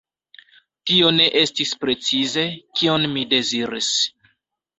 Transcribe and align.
Tio 0.91 1.11
ne 1.17 1.27
estis 1.41 1.73
precize, 1.83 2.47
kion 2.81 3.07
mi 3.13 3.27
deziris. 3.37 3.93